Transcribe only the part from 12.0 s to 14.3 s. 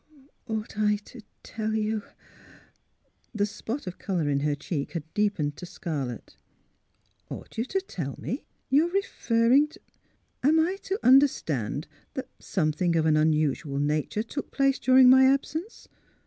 that something of an unusual nature